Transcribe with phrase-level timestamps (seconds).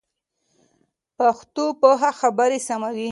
[1.17, 3.09] پښتو پوهه خبري سموي.